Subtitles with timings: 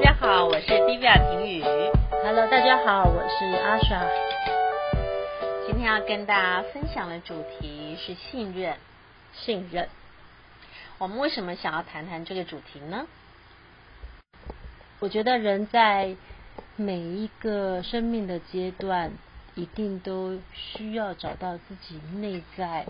[0.00, 1.62] 家好，我是 Divya 婷雨。
[2.24, 4.08] Hello，大家好，我是阿莎。
[5.66, 8.78] 今天要跟大家分享的主题是信任。
[9.34, 9.90] 信任。
[10.96, 13.06] 我们为什么想要谈谈这个主题呢？
[15.00, 16.16] 我觉得人在
[16.76, 19.12] 每一个生命的阶段，
[19.54, 22.86] 一定都需要找到自己内在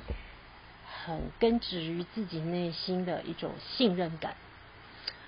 [1.05, 4.37] 很根植于自己内心的一种信任感。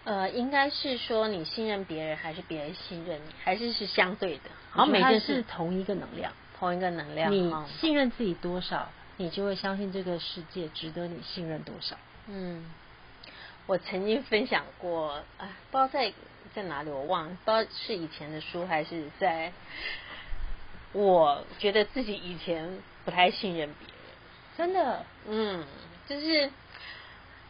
[0.05, 4.51] 呃，应该是说你信任别人，还是别人信任你，还是是相对的？
[4.71, 7.31] 好，每件事同一个能量，同一个能量。
[7.31, 11.97] 你信任自己多少，你就会相信这个世界值得你信任多少。
[12.27, 12.65] 嗯，
[13.67, 16.13] 我曾经分享过，啊，不知道在
[16.53, 19.53] 在哪里，我忘了，不知道是以前的书还是在。
[20.93, 23.87] 我觉得自己以前不太信任别
[24.67, 25.65] 人，真的，嗯，
[26.09, 26.51] 就是。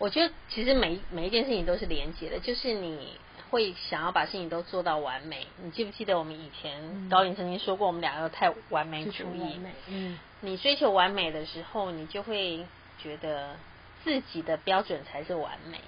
[0.03, 3.17] 我觉得其实每每一件事情都是连接的，就是你
[3.51, 5.47] 会想要把事情都做到完美。
[5.63, 9.61] 你记不记得我们以前导演曾经说过，我们两个太完美主义。
[9.87, 12.67] 嗯，你追求完美的时候，你就会
[12.99, 13.55] 觉得
[14.03, 15.81] 自己的标准才是完美，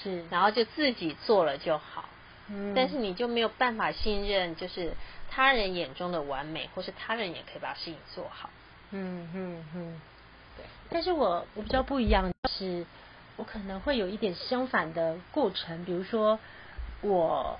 [0.00, 2.04] 是，然后就自己做了就好。
[2.48, 4.92] 嗯，但是你就没有办法信任，就是
[5.28, 8.50] 他人眼中的完美，或是他人也可以把事情做好。
[8.92, 10.00] 嗯嗯嗯，
[10.56, 10.64] 对。
[10.90, 12.86] 但是我我比较不一样的是。
[13.38, 16.40] 我可能会有一点相反的过程，比如说
[17.02, 17.58] 我，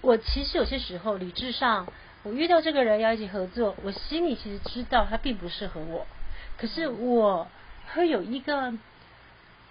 [0.00, 1.86] 我其实有些时候理智上，
[2.24, 6.04] 我遇到这个人要一起合作，我心里其实知道他并不适合我，
[6.58, 7.46] 可是我
[7.94, 8.74] 会有一个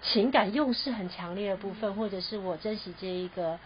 [0.00, 3.58] 情感用事很强烈的部分，或者是我珍惜这一个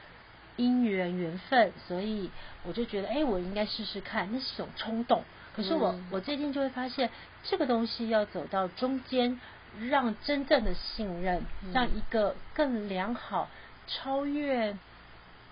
[0.56, 2.28] 姻缘缘分，所以
[2.64, 5.22] 我就觉得，哎，我应该试试看，那是一种冲动。
[5.55, 7.08] 可是我我最近就会发现，
[7.44, 9.41] 这个东西要走到中间。
[9.80, 13.48] 让真正的信任，让一个更良好、
[13.86, 14.77] 超越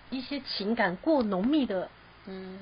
[0.09, 1.89] 一些情感过浓密的
[2.25, 2.59] 嗯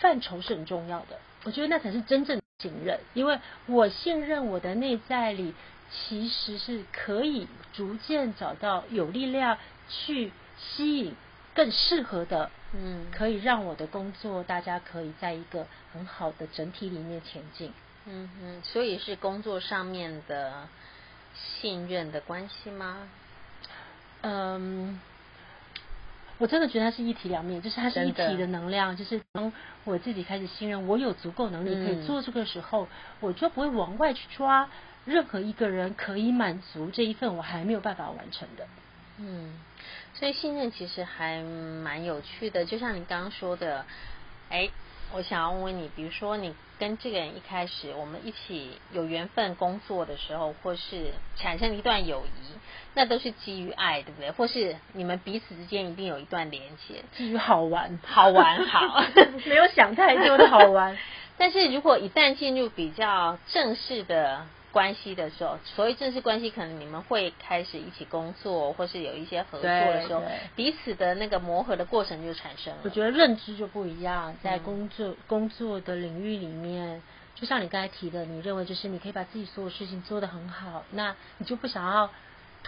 [0.00, 1.18] 范畴是很重要的。
[1.44, 5.54] 我觉得那才是真正的信任，因为我信任我的内在里
[5.90, 9.56] 其实是可以逐渐找到有力量
[9.88, 11.14] 去吸引
[11.54, 17.72] 更适合的，嗯，可以让我的工作大家可以在一个很好的整体里面前进。
[18.10, 20.66] 嗯嗯，所以是工作上面的
[21.34, 23.06] 信任的关系吗？
[24.22, 24.98] 嗯，
[26.38, 28.96] 我真的觉得它是一体两面，就是它是一体的能量。
[28.96, 29.52] 就是当
[29.84, 32.88] 我自己开始信任我有足够能力可以做这个时候，嗯、
[33.20, 34.70] 我就不会往外去抓
[35.04, 38.66] 任何一个人可以满足这一份我还没有办法完成的。
[39.18, 39.60] 嗯，
[40.14, 43.84] 所以信任其实还蛮有趣的，就像你刚刚说的，
[44.48, 44.70] 哎。
[45.12, 52.52] 我想要问你，比如说你跟这个人一开始我们一起有缘分工作的时候，或是产生一段友谊，
[52.94, 54.30] 那都是基于爱，对不对？
[54.30, 59.02] 或是你们彼此之间一定有一段连接，基于好玩，好玩，好，
[59.46, 60.96] 没有想太多的好玩。
[61.36, 64.46] 但是如果一旦进入比较正式的。
[64.72, 70.22] 关系的时候，所谓正式关系，可能你们会开始一起工作，或是有一些合作的时候，
[70.54, 72.80] 彼此的那个磨合的过程就产生了。
[72.84, 77.02] 我觉得认知就不一样，在工作、嗯、工作的领域里面，
[77.34, 82.10] 就像你刚才提的，你认为就是你可以把自己所有事情做得很好，那你就不想要。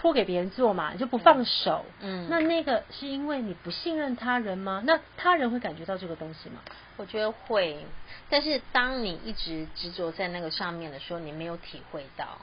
[0.00, 1.84] 托给别人做嘛，你就不放手。
[2.00, 4.82] 嗯，那那个是因为你不信任他人吗？
[4.86, 6.62] 那他人会感觉到这个东西吗？
[6.96, 7.84] 我觉得会，
[8.30, 12.38] 但是当你一直执着在那个上面的时候，你没有体会到。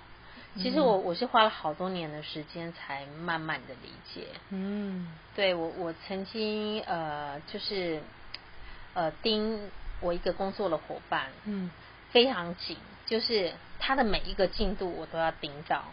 [0.62, 4.28] 其实我我是花了好多年的时间才慢慢的理解。
[4.52, 8.00] 嗯，对我我曾经呃就是
[8.94, 9.60] 呃盯
[10.00, 11.72] 我一个工作的伙伴，嗯，
[12.12, 15.84] 非常紧，就是他的每一个进度我都要盯到。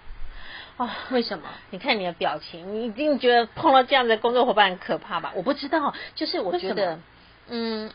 [0.76, 1.44] 哦，为什么？
[1.70, 5.32] 你看你的表情，你一定觉得碰到这样的工作伙伴很可怕吧？
[5.36, 6.98] 我不知道，就是我觉得，
[7.48, 7.90] 嗯，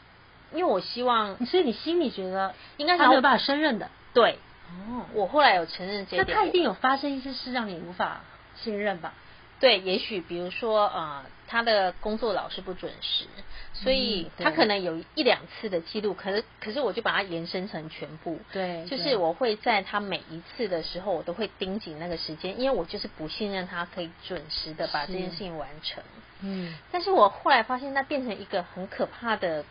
[0.53, 3.89] 因为我希望，所以你心里觉得应该是没有办法胜任的。
[4.13, 4.39] 对，
[4.69, 6.25] 哦，我后来有承认这一点。
[6.27, 8.21] 那他一定有发生一些事让你无法
[8.55, 9.13] 信任吧？
[9.59, 13.25] 对，也许比如说呃，他的工作老是不准时，
[13.73, 18.39] 所以他可能有一两次的记录，可是可是我就把它延伸成全部。
[18.53, 26.03] 对，就是我会在他每一次的时候，我都会盯紧那个时间，因为我就是不信任他可以准时的把这件事情完成。
[26.41, 29.65] 嗯，但是我后来发现，那变成一个很可怕的，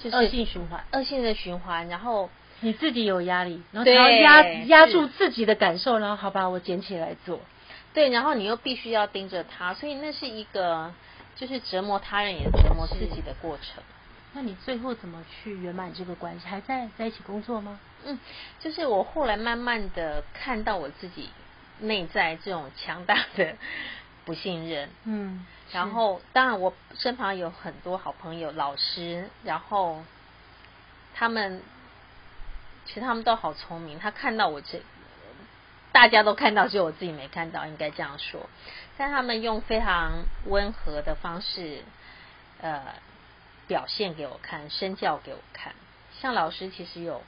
[0.00, 1.86] 就是恶性循环，恶性的循环。
[1.88, 2.28] 然后
[2.58, 7.40] 你自己有压力，然后要压压住自己的感受，然后好吧，我捡起来做。
[7.94, 10.92] 对，然后你又必须要盯着他，所以那是一个
[11.36, 13.82] 就是折磨他人也折磨自己的过程。
[14.34, 16.46] 那你最后怎么去圆满这个关系？
[16.46, 17.80] 还在在一起工作吗？
[18.04, 18.18] 嗯，
[18.60, 21.30] 就是我后来慢慢的看到我自己
[21.80, 23.56] 内在这种强大的
[24.24, 30.04] 不信任，嗯，然后当然我身旁有很多好朋友、老师，然后
[31.14, 31.62] 他们
[32.84, 34.80] 其实他们都好聪明，他看到我这，
[35.92, 38.48] 大家都看到，只有我自己没看到，应该这样说，
[38.96, 41.78] 但他们用非常温和的方式，
[42.60, 42.82] 呃，
[43.66, 45.74] 表现给我看，身教给我看，
[46.20, 47.22] 像老师其实有。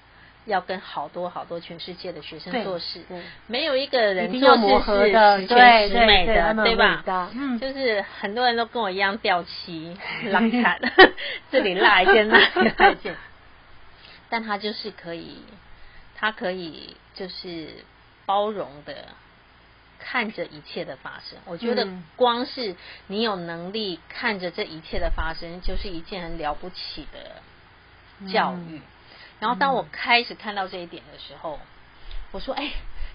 [0.46, 3.04] 要跟好多好多全世界的学生做事，
[3.46, 7.30] 没有一个人做事是十全十美的，对吧？
[7.34, 9.94] 嗯，就是很多人都跟我一样掉漆、
[10.32, 10.80] 拉惨，
[11.52, 13.14] 这里拉一件，那里拉一件，
[14.30, 15.44] 但他就是可以，
[16.16, 17.68] 他可以就是
[18.30, 19.08] 包容的
[19.98, 21.36] 看着一切的发生。
[21.46, 22.76] 我觉得光是
[23.08, 28.80] 你有能力看着这一切的发生，就是一件很了不起的教育。
[29.40, 31.58] 然后当我开始看到这一点的时候，
[32.30, 32.70] 我说：“哎，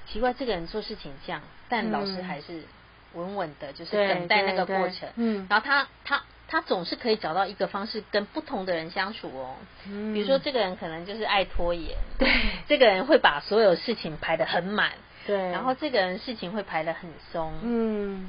[0.06, 2.66] 奇怪，这个人做事情这样，但老师还是
[3.14, 5.08] 稳稳的，就是等待那个过程。
[5.16, 9.56] 嗯，然后他他他总是可以找到一个方式跟不同的人相处哦。
[9.88, 12.30] 嗯，比如说这个人可能就是爱拖延，对，
[12.68, 14.92] 这个人会把所有事情排得很满，
[15.26, 18.26] 对，然后这个人事情会排得很松，嗯，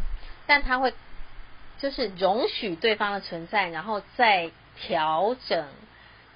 [0.46, 0.92] 但他会
[1.78, 5.66] 就是容许对方的存在，然后再调整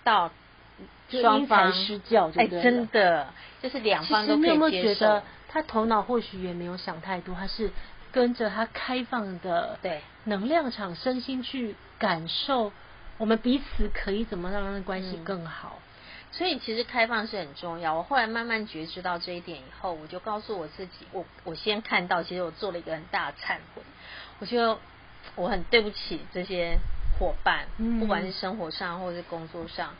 [0.04, 0.30] 到。”
[1.10, 3.26] 双方施教，哎，真的
[3.60, 4.54] 就是两方都可以接受。
[4.54, 7.72] 你有没有觉得他头脑或许也没有想太多，他是
[8.12, 12.72] 跟着他开放的对能量场、身心去感受，
[13.18, 15.80] 我们彼此可以怎么让那关系更好。
[15.80, 15.89] 嗯。
[16.32, 17.94] 所以其实开放是很重要。
[17.94, 23.82] 我后来慢慢觉知到这一点以后，我就告诉我自己，我我先看到，其实我做了一个很大的忏悔。
[24.38, 24.78] 我觉得
[25.34, 26.78] 我很对不起这些
[27.18, 27.66] 伙伴，
[27.98, 29.94] 不管是生活上或者是工作上。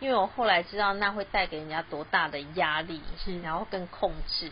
[0.00, 4.50] 因为我后来知道那会带给人家多大的压力，是然后跟控制，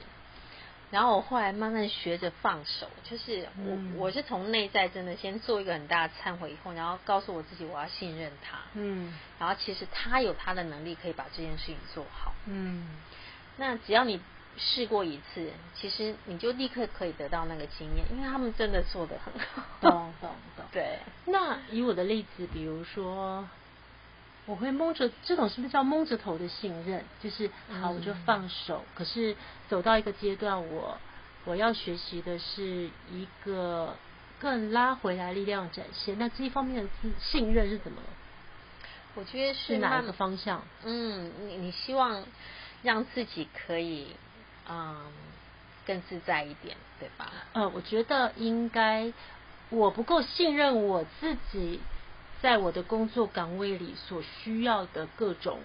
[0.91, 12.87] 然后我后来慢慢学着放手，就是我、嗯、我是从内在真的先做一个很大的忏悔以后，然后告诉我自己我要信任他，嗯，然后其实他有他的能力可以把这件事情做好，嗯，
[13.57, 14.21] 那只要你
[14.57, 20.99] 试过一次，其实你就立刻可以得到那个经验，因为他们真的做得很好，懂懂懂， 对。
[21.27, 23.49] 那以我的例子，比如说。
[24.49, 27.05] 我会蒙着，这种是不是叫蒙着头的信任？
[27.23, 27.51] 就是
[27.83, 28.83] 好，我就放手。
[28.95, 29.37] 可是
[29.69, 30.97] 走到一个阶段，我
[31.45, 33.95] 我要学习的是一个
[34.41, 36.19] 更拉回来力量展现。
[36.19, 38.01] 那这一方面的自信任是怎么？
[39.15, 40.63] 我觉得是，是哪一个方向？
[40.83, 42.25] 嗯，你你希望
[42.83, 44.17] 让自己可以
[44.67, 45.13] 嗯
[45.87, 47.31] 更自在一点，对吧？
[47.53, 49.13] 呃，我觉得应该
[49.69, 51.81] 我不够信任我自己。
[52.41, 55.59] 在我的工作岗位里所需要的各种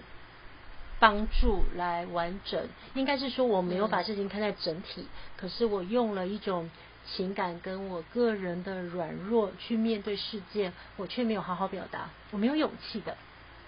[1.00, 6.70] 帮助来完整，应该是说我没有把事情看在整体，嗯、可是我用了一种
[7.06, 13.18] 情感跟我个人的软弱去面对世界，我却没有好好表达，我没有勇气的。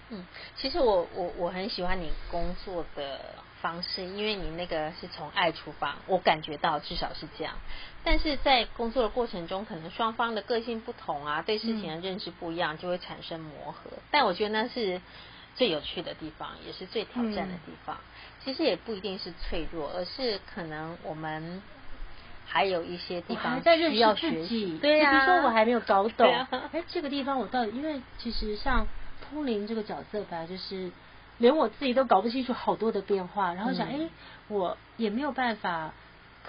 [0.10, 0.26] 嗯，
[0.56, 3.20] 其实我我我很喜欢你工作的
[3.66, 7.56] 方式，因为你那个是从爱出发，我感觉到至少是这样。
[8.04, 13.90] 但是在工作的过程中，可能双方的个性不同啊，对事情的认知不一样，就会产生磨合。
[13.92, 15.02] 嗯、但我觉得那是
[15.56, 17.96] 最有趣的地方，也是最挑战的地方。
[17.96, 18.06] 嗯、
[18.44, 21.64] 其实也不一定是脆弱，而是可能我们
[22.46, 24.78] 还有一些地方需要学习。
[24.78, 28.88] 对呀、啊，比如说我还没有搞懂，哎、啊，这个地方我到底，因为其实像
[29.28, 30.92] 通灵这个角色吧，就是。
[31.38, 34.10] 连我自己都搞不清楚好多的变化，然后想，哎、嗯，
[34.48, 35.94] 我也没有办法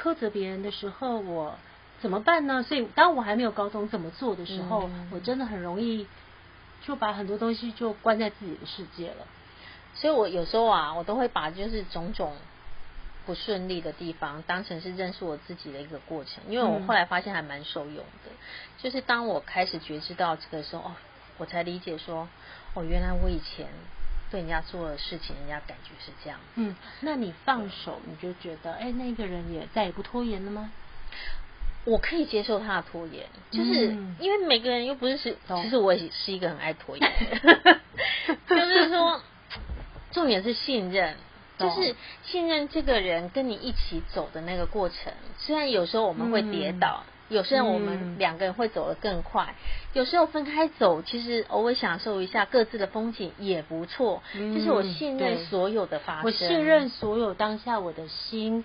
[0.00, 1.56] 苛责别人的时候，我
[2.00, 2.62] 怎么办呢？
[2.62, 6.06] 所以，当我还没有搞懂怎么做的时候，嗯、我真的很容易
[6.84, 9.26] 就把很多东西就关在自己的世界了。
[9.94, 12.34] 所以我有时候啊，我都会把就是种种
[13.24, 18.30] 不顺利的地方当成是认识我自己的一个过程，因为我后来发现还蛮受用的。
[18.30, 18.36] 嗯、
[18.78, 20.92] 就是当我开始觉知到这个时候，哦，
[21.38, 22.28] 我才理解说，
[22.74, 23.66] 哦，原来我以前。
[24.30, 26.38] 对人家做的事情，人家感觉是这样。
[26.56, 30.70] 嗯，那你放手，你就觉得，哎，那个人也再也不拖延了吗？
[31.84, 37.80] 我可以接受他的拖延，就是因为每个人又不是是，其实我也是一个很爱拖延的。
[38.48, 39.20] 就是说，
[40.10, 41.16] 重点是信任，
[41.58, 45.12] 就是信任这个人跟你一起走的那个过程。
[45.38, 47.04] 虽然有时候我们会跌倒。
[47.28, 49.56] 有时候我们两个人会走得更快，嗯、
[49.94, 54.22] 有时候分开走，其实偶尔享受一下各自的风景也不错。
[54.34, 58.64] 嗯、就是我信任所有的发生，我信任所有当下我的心，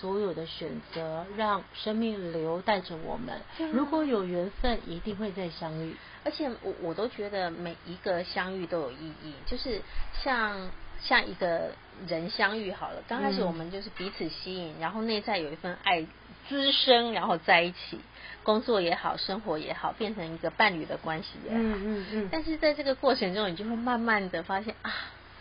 [0.00, 3.40] 所有的选择，让生命流带着我们。
[3.58, 5.96] 嗯、如果有缘分，一定会再相遇。
[6.24, 9.82] 而且我我都觉得每一个相遇都有意义，就是
[10.22, 10.70] 像
[11.00, 11.72] 像一个
[12.06, 16.06] 人相遇好了，刚开始我们就是彼此吸引，嗯、然后内在有一份爱。
[16.52, 17.98] 滋生，然后在一起，
[18.42, 21.56] 工作也好，生活也好，变成一个伴侣的关系也好。
[21.56, 22.28] 嗯嗯嗯。
[22.30, 24.92] 但是在这个过程中，你就会慢慢的发现啊，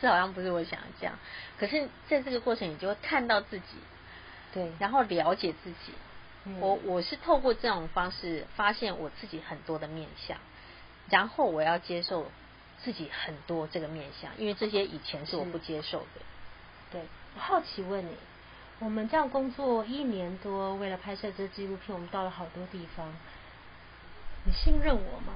[0.01, 1.15] 这好像不是我想的这样。
[1.59, 3.75] 可是在这个过程，你就会看到自己，
[4.53, 5.93] 对，然后了解自己。
[6.45, 10.37] 嗯、我我是透过这种方式发现我自己很多的面相，
[11.09, 12.31] 然后我要接受
[12.79, 16.21] 自己很多这个面相，因为这些以前是我不接受的。
[16.91, 17.01] 对，
[17.35, 18.15] 我好奇问你，
[18.83, 23.13] 我们这样工作一年多，为了拍摄这纪录片，我们到了好多地方，
[24.43, 25.33] 你信任我吗？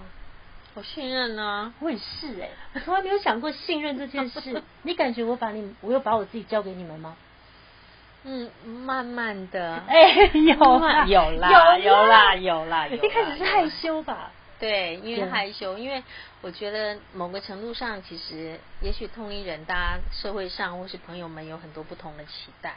[0.74, 4.64] 我信任啊，我也是哎、欸，我从来没有想过信任这件事。
[4.82, 7.16] 你感觉我把你，我又把我自己交给你们吗？
[8.24, 13.04] 嗯，慢慢的， 哎、欸，有啦，有啦，有啦，有啦，有啦。
[13.04, 14.32] 一开始是害羞吧？
[14.60, 16.04] 对，因为害羞，因为
[16.42, 22.74] 我觉得某个程度上，其实也许同龄人，大家社会上或是朋友们有很多不同的期待。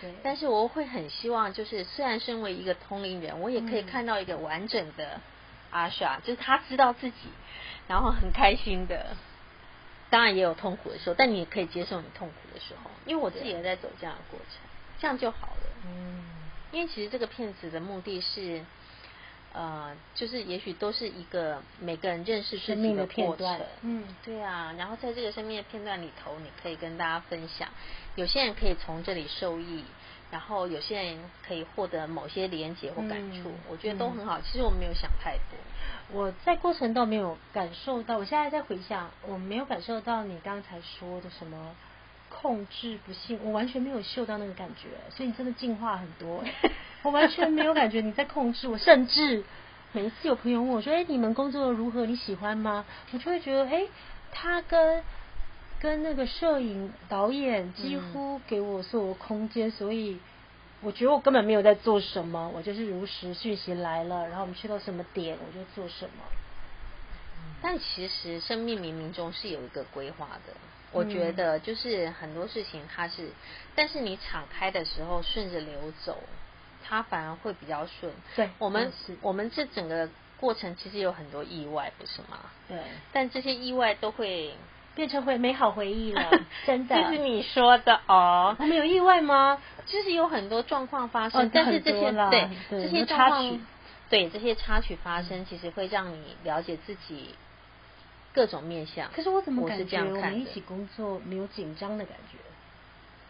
[0.00, 0.12] 对。
[0.22, 5.20] 但是我会很希望，就是虽然身为一个通灵人，我也可以看到一个完整的
[5.70, 7.28] 阿莎，就是他知道自己，
[7.88, 9.16] 然后很开心的。
[10.08, 14.60] 当然也有痛苦的时候，但你也可以接受你痛苦的时候，因为我自己也在走这样的过程。
[14.98, 15.62] 这样就好了。
[15.84, 16.24] 嗯，
[16.70, 18.64] 因为其实这个片子的目的是，
[19.56, 23.58] 呃，就是也许都是一个每个人认识生命的片段。
[23.80, 24.74] 嗯，对啊。
[24.76, 27.66] 然后在这个生命的片段里头，你可以跟大家分享。
[28.16, 29.82] 有些人可以从这里受益，
[30.30, 33.48] 然后有些人可以获得某些连结或感触。
[33.48, 34.38] 嗯，我觉得都很好。
[34.42, 35.58] 其实我没有想太多。
[36.12, 41.74] 我在过程倒没有感受到，我现在在回想，我没有感受到你刚才说的什么。
[42.28, 46.44] 控制不幸，我完全没有嗅到那个感觉，所以你真的进化很多。
[47.06, 49.44] 我完全没有感觉你在控制我，甚至
[49.92, 52.04] 每一次有朋友问我说：“哎，你们工作如何？
[52.04, 52.84] 你喜欢吗？”
[53.14, 53.86] 我就会觉得，哎，
[54.32, 55.04] 他跟
[55.78, 60.18] 跟那个摄影导演几乎给我所有空间，所以
[60.80, 66.24] 我觉得我根本没有在做什么，我就是如实讯息来了，然后我们去到什么点我就做什么。
[67.62, 70.52] 但其实生命冥冥中是有一个规划的。
[70.92, 73.28] 我觉得就是很多事情它是，
[73.74, 76.18] 但是你敞开的时候，顺着流走，
[76.86, 78.12] 它反而会比较顺。
[78.36, 82.38] 对，我们我们这整个过程其实有很多意外，不是吗？
[82.68, 82.78] 对。
[83.12, 84.54] 但这些意外都会
[84.94, 86.30] 变成回美好回忆了，
[86.66, 87.02] 真的。
[87.02, 88.54] 就是你说的哦。
[88.58, 89.60] 我们有意外吗？
[89.86, 93.60] 就是有很多状况发生，哦、但是这些对，对这些插曲，
[94.08, 97.34] 对这些插曲发生，其实会让你了解自己。
[98.34, 102.36] 各种面相，可是我怎么感觉我们一起工作没有紧张的感觉？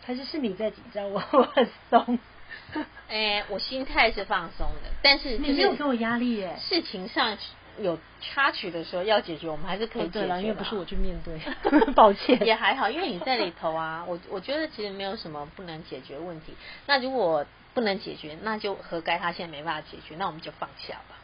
[0.04, 2.18] 还是是你在紧张，我我很松？
[3.08, 6.56] 哎、欸，我心态是放松的，但是你没有给我压力耶。
[6.58, 7.36] 事情上
[7.78, 11.38] 有插曲的时候要解决，我们还是可以解决的，因为不是 我去面对，
[11.94, 12.44] 抱歉。
[12.44, 16.54] 也还好，因为你在里头啊，我我觉得其实没有什么不能解决问题。
[16.86, 21.16] 那如果不能解决，那就活该他现在没办法解决，那我们就放下吧。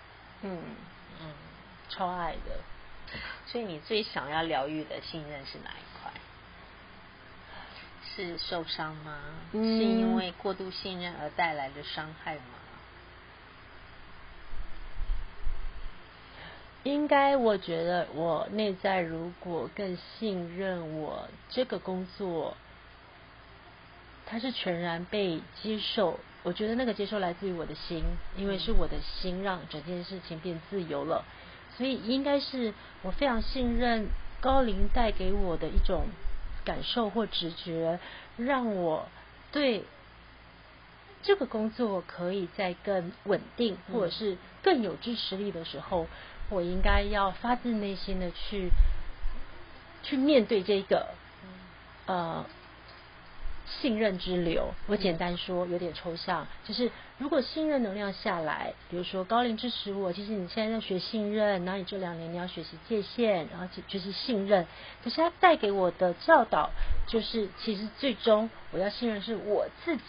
[0.42, 0.62] 嗯
[1.20, 1.26] 嗯，
[1.88, 2.60] 超爱的。
[3.46, 5.91] 所以你最想要疗愈的信任是哪一块？
[8.14, 9.18] 是受伤吗？
[9.52, 12.42] 嗯、是因为过度信任而带来的伤害吗？
[16.84, 22.56] 应该，我觉得我内在如果更信任我这个工作，
[24.26, 26.18] 它是全然被接受。
[26.42, 28.02] 我觉得那个接受来自于我的心，
[28.36, 31.24] 因为是我的心让整件事情变自由了。
[31.76, 34.08] 所以应该是我非常信任
[34.40, 36.06] 高龄带给我的一种
[36.64, 37.98] 感受或直觉，
[38.36, 39.08] 让我
[39.50, 39.84] 对
[41.22, 46.06] 这个工作可以在更稳定或者是更有支持力的时候，
[46.48, 48.70] 我应该要发自内心的去
[50.02, 51.14] 去面对这个
[52.06, 52.44] 呃。
[53.80, 56.90] 信任之流，我简单说有点抽象，就是
[57.22, 64.66] 如果信任能量下来，比如说高龄支持我，其实你现在在学信任，然后你这两年你要学习界限，然后就是信任，
[65.04, 66.70] 可是他带给我的教导
[67.06, 70.02] 就是，其实最终我要信任是我自己，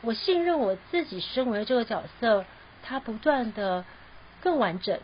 [0.00, 2.46] 我信任我自己身为这个角色，
[2.82, 3.84] 他不断的
[4.40, 4.98] 更完整、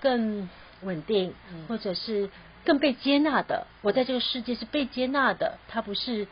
[0.00, 0.48] 更
[0.80, 1.34] 稳定，
[1.68, 2.30] 或者是
[2.64, 6.26] 更被接纳的，我在这个世界是被接纳的，他不是。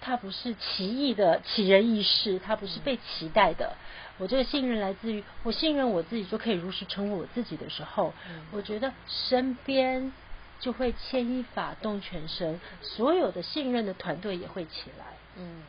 [0.00, 3.76] 他不是奇异的奇人异事，他不是被期待的。
[4.18, 8.14] 我这个信任来自于我信任我自己，就可以如实成为我自己的时候，
[8.50, 10.12] 我觉得身边
[10.58, 15.04] 就会牵一发动全身，所有的信任的团队也会起来。
[15.36, 15.62] 嗯，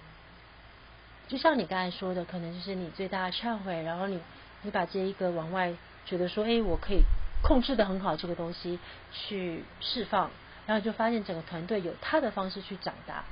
[1.28, 4.20] 就像你刚才说的，可能就是你最大的忏悔，然后你
[4.62, 5.74] 你把这一个往外
[6.06, 7.02] 觉得说，哎，我可以
[7.42, 8.80] 控制的很好这个东西
[9.12, 10.32] 去释放，
[10.66, 13.26] 然后就发现整个团队有他的方式去长大。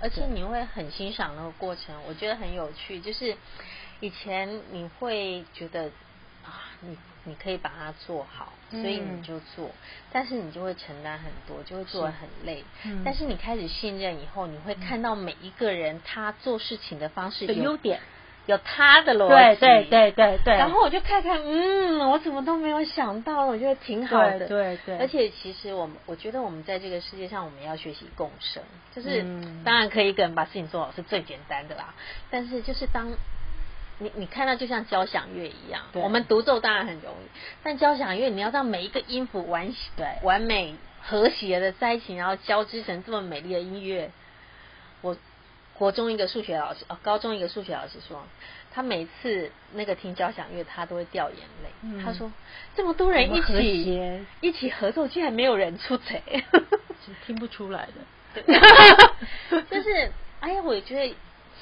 [0.00, 3.00] 而且你会很欣赏那个过程，我觉得很有趣。
[3.00, 3.36] 就是
[4.00, 5.84] 以前你会觉得
[6.44, 9.72] 啊，你你可以把它做好，所以你就做，嗯、
[10.12, 12.64] 但是你就会承担很多，就会做的很累。
[12.84, 18.00] 嗯、但是你开始信任以后，你会看到每一个人他做事情的方式的优点。
[18.46, 20.54] 有他的逻辑，对对对对对。
[20.54, 24.40] 然后我就看看，嗯，我怎么都没有想到，我觉得挺好的。
[24.40, 24.98] 对对对。
[24.98, 28.62] 而且其实我们，我觉得我们在这个世界上，我们要学习共生。
[28.94, 31.94] 就是、嗯、当然可以一个人把事情做好是最简单的啦。
[32.30, 33.12] 但是就是当
[33.98, 44.10] 你你看到就像交响乐一样，我们独奏当然很容易，但交响乐你要让每一个音符完对完美和谐的在一起，然后交织成这么美丽的音乐，
[45.00, 45.16] 我。
[45.74, 48.22] 国中一个数学老师哦，高中一个数学老师说，
[48.72, 51.70] 他每次那个听交响乐，他都会掉眼泪。
[51.82, 52.30] 嗯、他说，
[52.76, 56.20] 这么多人一起一起合作，竟然没有人出错，
[57.26, 58.42] 听不出来的。
[59.70, 61.14] 就 是，哎呀，我觉得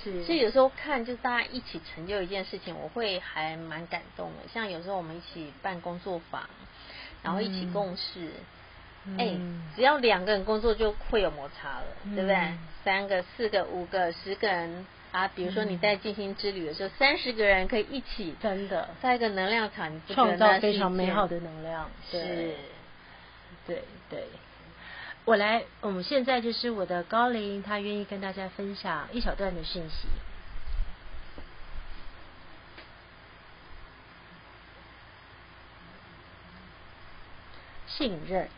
[0.05, 4.49] 是，所以有时候看，就是大家一起成就一件事情，我会还蛮感动的。
[4.53, 6.49] 像有时候我们一起办工作坊，
[7.23, 8.21] 然后一起共事。
[8.21, 8.45] 嗯
[9.19, 9.41] 哎、欸，
[9.75, 12.53] 只要两个人工作就会有摩擦了，嗯、对不对？
[12.85, 21.91] 三个、四个、五个、十个人啊，比如说你在静心之旅的时候，三十个人可以一起，真的在一个能量场创造非常美好的能量。
[22.11, 22.57] 是，对
[23.67, 24.25] 对，对。
[25.25, 30.09] 我来，我们现在就是我的高龄，他愿意跟大家分享一小段的讯息。
[37.87, 38.49] 信任。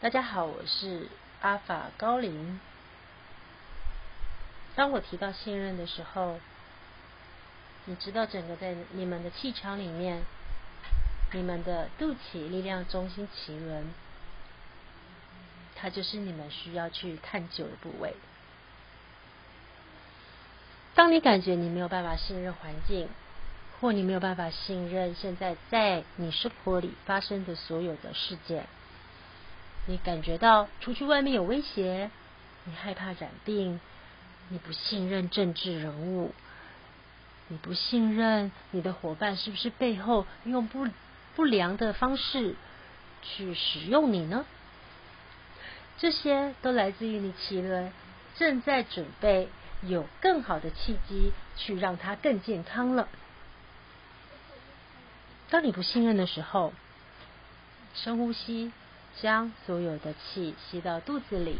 [0.00, 1.08] 大家好，我是
[1.40, 2.60] 阿法高林。
[4.76, 6.38] 当我提到信任的时候，
[7.86, 10.22] 你知道整个在你们的气场里面，
[11.32, 13.92] 你们的肚脐力量中心脐轮，
[15.74, 18.14] 它就是你们需要去探究的部位。
[20.94, 23.08] 当你感觉你没有办法信任环境，
[23.80, 28.68] 或你没有办法信任现在在你生活里发生的所有的事件。
[29.88, 32.10] 你感觉到出去外面有威胁，
[32.64, 33.80] 你害怕染病，
[34.50, 36.34] 你不信任政治人物，
[37.48, 40.86] 你不信任你的伙伴是不是背后用不
[41.34, 42.54] 不良的方式
[43.22, 44.44] 去使用你呢？
[45.96, 47.90] 这些都来自于你奇轮
[48.36, 49.48] 正在准备
[49.80, 53.08] 有更好的契机去让它更健康了。
[55.48, 56.74] 当你不信任的时候，
[57.94, 58.70] 深呼吸。
[59.20, 61.56] 将所有的气吸到肚子里，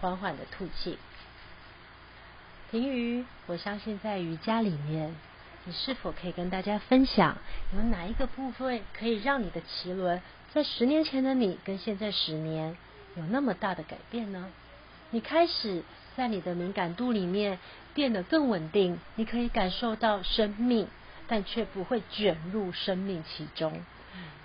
[0.00, 0.98] 缓缓的吐气。
[2.70, 5.14] 婷瑜，我相信在瑜伽里面，
[5.64, 7.36] 你是否可以跟大家分享，
[7.74, 10.20] 有哪一个部分可以让你的脐轮
[10.52, 12.76] 在十年前的你跟现在十年
[13.16, 14.50] 有那么大的改变呢？
[15.10, 15.82] 你开始
[16.16, 17.58] 在你的敏感度里面
[17.92, 20.88] 变得更稳定，你可以感受到生命，
[21.28, 23.84] 但却不会卷入生命其中。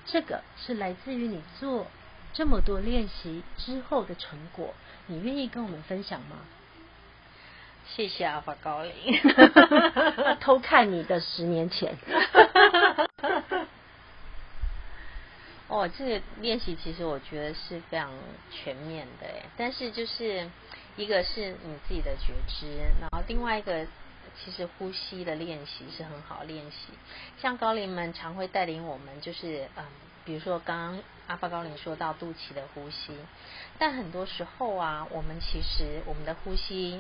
[0.06, 1.88] 这个是来自于你做。
[2.34, 4.74] 这么多练习之后的成果，
[5.08, 6.38] 你愿意跟我们分享吗？
[7.96, 9.20] 谢谢阿法高林，
[10.40, 11.98] 偷看你的十年前。
[15.68, 18.12] 哦，这个练习其实我觉得是非常
[18.52, 20.50] 全面的诶，但是就是
[20.96, 22.68] 一个是你自己的觉知，
[23.02, 23.86] 然后另外一个
[24.44, 26.94] 其实呼吸的练习是很好练习，
[27.42, 29.84] 像高龄们常会带领我们，就是嗯。
[30.26, 33.14] 比如说，刚刚阿巴高林说到肚脐的呼吸，
[33.78, 37.00] 但很多时候啊，我们其实我们的呼吸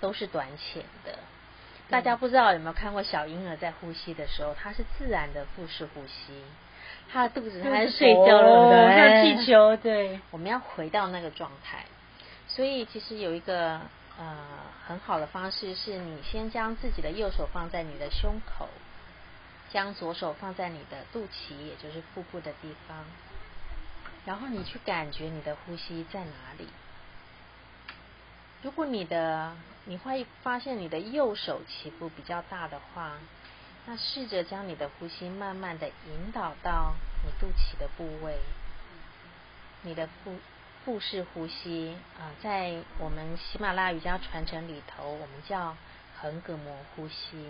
[0.00, 1.18] 都是短浅的。
[1.90, 6.42] 大家不知道有没有看过小婴儿在呼吸的时候，他是自然的腹式呼吸，
[7.10, 9.76] 他的肚子还是睡觉了，对，像气球。
[9.76, 11.86] 对，我们要回到那个状态。
[12.46, 13.80] 所以，其实有一个
[14.18, 14.36] 呃
[14.86, 18.68] 很好的方式，是你先将自己的右手放在你的胸口。
[19.70, 23.04] 将左手放在你的肚脐，也就是腹部的地方，
[24.24, 26.68] 然后你去感觉你的呼吸在哪里。
[28.62, 33.12] 如果你的你会发现你的右手起伏比较大的话，
[33.86, 38.38] 那试着将你的呼吸慢慢的引导到你肚脐的部位，
[39.82, 40.36] 你的腹
[40.84, 45.76] 腹式呼吸啊，在我们喜马拉雅瑜伽传承里头，我们叫
[46.20, 47.46] 横膈膜呼吸。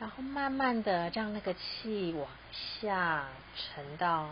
[0.00, 4.28] 然后慢慢的让那个气往下沉到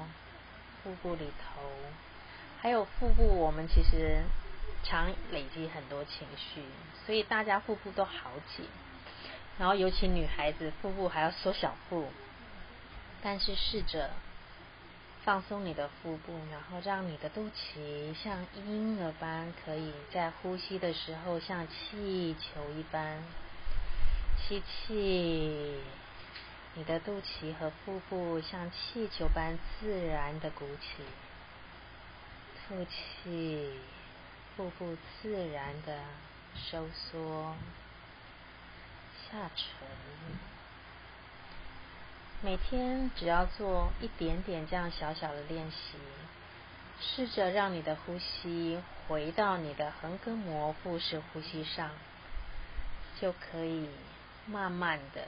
[0.82, 1.60] 腹部里头，
[2.60, 4.22] 还有腹部，我们其实
[4.84, 6.62] 常累积很多情绪，
[7.04, 8.66] 所以大家腹部都好紧。
[9.58, 12.06] 然后尤其女孩子腹部还要缩小腹，
[13.22, 14.10] 但是试着
[15.24, 23.20] 放松你的腹部，然后让你的肚脐像婴儿般，可以在呼吸的时候像气球一般
[24.48, 25.80] 吸气，
[26.74, 31.02] 你的肚脐和腹部像气球般自然的鼓起，
[32.68, 33.72] 吐气，
[34.56, 35.98] 腹部自然的
[36.54, 37.56] 收缩
[39.28, 39.66] 下沉。
[42.40, 45.98] 每天只要做一点点这样小小的练习，
[47.00, 48.78] 试着让你的呼吸
[49.08, 51.90] 回到你的横膈膜腹式呼吸上，
[53.20, 53.88] 就可以
[54.46, 55.22] 慢慢的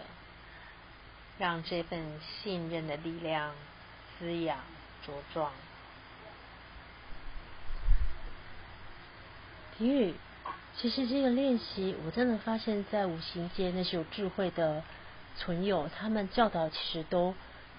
[1.38, 3.52] 让这份信任的力量
[4.18, 4.58] 滋养
[5.06, 5.52] 茁壮。
[9.76, 10.14] 婷雨，
[10.76, 14.82] 其实这个练习我真的发现，在五行界那些有智慧的。
[15.40, 17.32] 存有他们教导其实都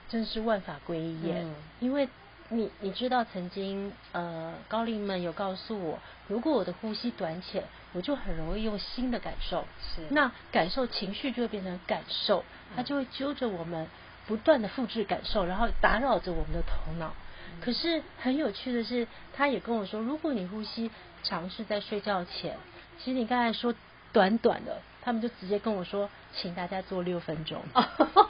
[0.08, 2.08] 真是万法归一耶，嗯、因为
[2.47, 5.99] 你你知道曾经呃高龄们有告诉我，
[6.30, 12.43] 如果我的呼吸短浅，我就很容易用新的感受，是那感受情绪就会变成感受，
[12.75, 13.88] 它就会揪着我们
[14.28, 17.13] 不断的复制感受，然后打扰着我们的头脑。
[17.52, 20.91] 嗯、可是很有趣的是，他也跟我说，如果你呼吸
[21.23, 22.58] 尝试在睡觉前，
[22.99, 23.73] 其实你刚才说
[24.13, 24.82] 短短的。
[25.02, 27.63] 他们就直接跟我说，请大家做六分钟。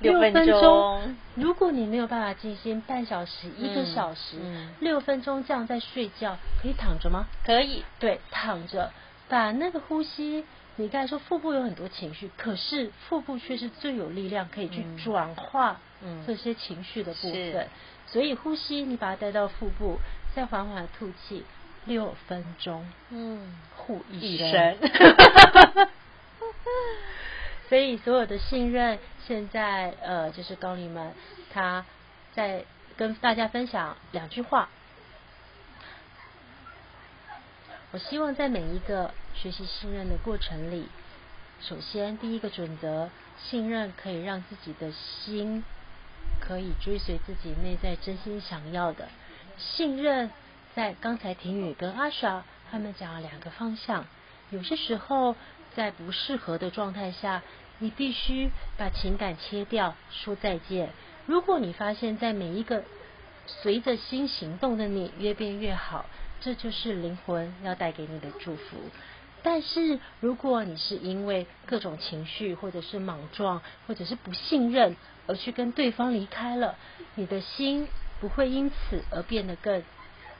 [0.00, 7.26] 六分钟，如果你没有办法静心半小时、一个小时，嗯嗯、六分钟这样在睡觉，可以躺着吗？
[7.44, 7.84] 可以。
[7.98, 8.92] 对，躺着，
[9.28, 10.44] 把那个呼吸。
[10.76, 15.80] 你刚才说腹部有很多情绪，可是腹部却是最有力量可以去转化
[16.24, 17.56] 这些情绪的部分。
[17.56, 17.68] 嗯、
[18.06, 19.98] 所以呼吸，你把它带到腹部，
[20.36, 21.44] 再缓缓吐气，
[21.86, 22.86] 六分钟。
[23.10, 24.76] 嗯，护一生。
[27.68, 31.12] 所以所有的信任，现在呃，就是高灵们，
[31.52, 31.84] 他
[32.32, 32.64] 在
[32.96, 34.70] 跟大家分享两句话。
[37.90, 40.88] 我希望在每一个学习信任的过程里，
[41.60, 45.62] 首先第一个准则，信任可以让自己的心
[46.40, 49.08] 可以追随自己内在真心想要的。
[49.58, 50.30] 信任
[50.74, 54.06] 在刚才婷雨跟阿莎他们讲了两个方向，
[54.48, 55.36] 有些时候。
[55.78, 57.40] 在不适合的状态下，
[57.78, 60.90] 你必须把情感切掉，说再见。
[61.24, 62.82] 如果你发现，在每一个
[63.46, 66.06] 随着心行动的你越变越好，
[66.40, 68.76] 这就是灵魂要带给你的祝福。
[69.44, 74.96] 但是，如果你是因为各种情绪，或者是莽撞，或者是不信任
[75.28, 76.74] 而去跟对方离开了，
[77.14, 77.86] 你的心
[78.18, 79.84] 不会因此而变得更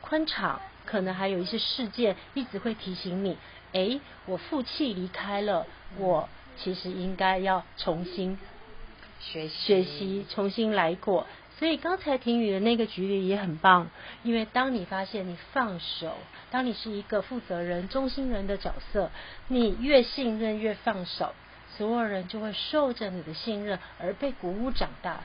[0.01, 3.37] 宽敞，可能还有一些事件一直会提醒你。
[3.72, 5.66] 哎，我负气离开了，
[5.98, 8.38] 我其实应该要重新
[9.20, 11.26] 学习学习，重新来过。
[11.59, 13.88] 所以刚才婷雨的那个举例也很棒，
[14.22, 16.16] 因为当你发现你放手，
[16.50, 19.11] 当你是一个负责人、中心人的角色，
[19.48, 21.35] 你越信任越放手，
[21.76, 25.20] 所有人就会受着你的信任而被鼓舞长大。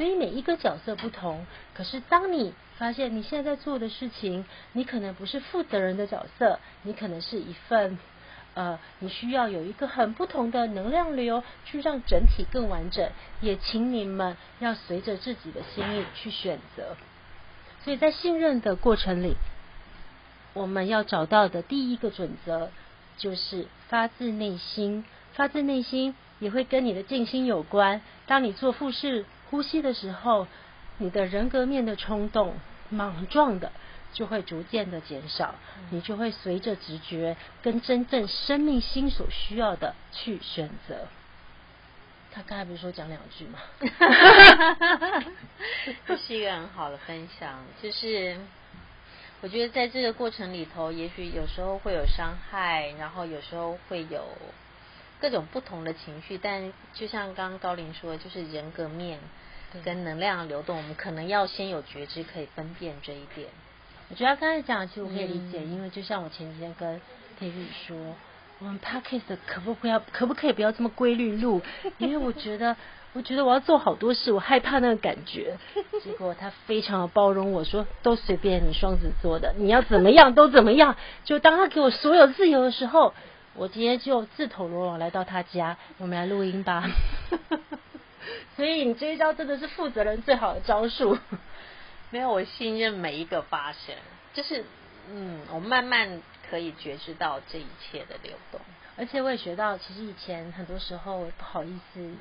[0.00, 7.98] 所以每一个角色不同，可是当你发现你现在在做的事情，你可能不是负责人的角色，你可能是一份，
[8.54, 13.10] 呃，你需要有一个很不同的能量流，去让整体更完整。
[13.42, 16.96] 也请你们要随着自己的心意去选择。
[17.84, 19.34] 所以在信任的过程里，
[20.54, 22.70] 我们要找到的第一个准则
[23.18, 28.00] 就是发自内心，发自内心也会跟你的静心有关。
[28.26, 30.46] 当你做腹式呼吸的时候，
[30.98, 32.54] 你的人格面的冲动、
[32.88, 33.72] 莽撞的
[34.12, 35.56] 就会逐渐的减少，
[35.90, 41.08] 你就会随着直觉跟真正生命心所需要的去选择。
[42.32, 43.58] 他刚才不是说讲两句吗？
[46.06, 48.38] 这 是一个很好的分享，就是
[49.40, 54.24] 我觉得在这个过程里头，也许有时候会有伤害，然后有时候会有。
[55.20, 59.18] 各种不同的情绪，但就像刚刚高林说的，就是人格面
[59.84, 63.48] 跟能量流动，我们可能要先有觉知，可以分辨这一点。
[64.08, 67.00] 我觉得刚才讲，其实我可以理解，嗯、因为就像我前几天跟
[67.38, 67.96] David 说，
[68.60, 71.60] 我们 Podcast 可不可以可不可以不要这么规律录？
[71.98, 72.74] 因为我觉得，
[73.12, 75.58] 我觉得我要做好多事，我害怕那个感觉。
[76.02, 80.96] 结果他非常的包容我说，都随便你双子座的，你要怎么样都怎么样。
[81.24, 83.12] 就当他给我所有自由的时候。
[83.54, 86.88] 我今天就自投罗网来到他家，我们来录音吧。
[88.56, 91.18] 所以你这一招真的是负责人最好的招数。
[92.10, 93.94] 没有，我信任每一个发生，
[94.34, 94.64] 就是
[95.08, 98.60] 嗯，我慢慢可以觉知到这一切的流动。
[98.96, 102.14] 而且我也学到，其实以前很多时候我不好意思，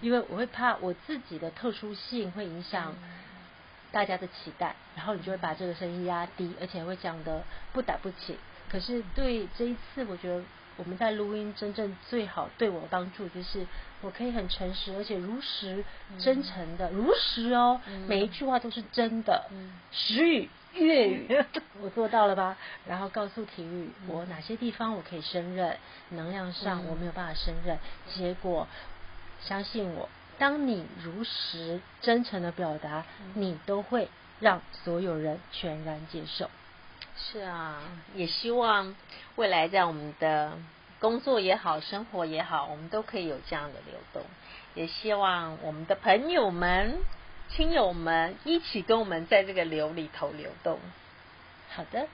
[0.00, 2.94] 因为我会怕我自己的特殊性会影响
[3.90, 8.38] 大家的期待，然后你就会把这个声音压低，而且会讲的不打不起。
[8.70, 10.42] 可是对这一次，我觉得
[10.76, 13.66] 我们在录音真正最好对我帮助，就是
[14.00, 15.84] 我可以很诚实，而且如实、
[16.18, 19.44] 真诚的、嗯、如实哦，嗯、每一句话都是真的。
[19.90, 21.44] 实语、粤语，
[21.80, 22.56] 我做到了吧？
[22.86, 25.76] 然后告诉体育，我哪些地方我可以胜任，
[26.10, 27.78] 能量上我没有办法胜任。
[28.14, 28.66] 结果，
[29.40, 30.08] 相信我。
[30.38, 33.04] 当你如实真诚的表达，
[33.34, 34.08] 你都会
[34.40, 36.50] 让所有人全然接受。
[37.30, 37.78] 是啊，
[38.14, 38.96] 也希望
[39.36, 40.58] 未来在我们的
[40.98, 44.22] 工作也好，生活也好，我们都可以有这样的流动。
[44.74, 46.98] 也希望我们的朋友们、
[47.48, 50.78] 亲友们一起跟我们在这个流里头流动。
[51.70, 52.08] 好的，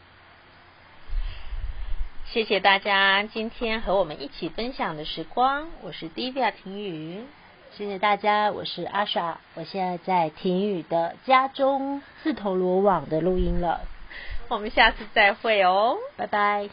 [2.27, 5.69] 谢谢大家今天和我们一起分享的时光。
[5.81, 7.25] 我是 Divya 婷雨。
[7.73, 13.83] 谢谢大家，我是阿莎，我现在在婷雨的家中四头罗网的录音了，
[14.51, 16.69] 我们下次再会哦，拜拜。